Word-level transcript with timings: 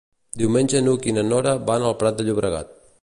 Diumenge 0.43 0.79
n'Hug 0.85 1.05
i 1.11 1.13
na 1.17 1.25
Nora 1.27 1.53
van 1.69 1.85
al 1.91 1.97
Prat 2.01 2.19
de 2.23 2.27
Llobregat. 2.31 2.75